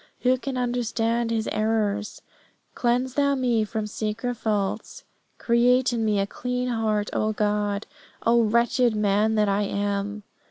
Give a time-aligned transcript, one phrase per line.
[0.21, 2.23] Who can understand his errors?
[2.73, 5.03] Cleanse Thou me from secret faults.
[5.37, 7.85] Create in me a clean heart, O God,
[8.25, 10.23] O wretched man that I am!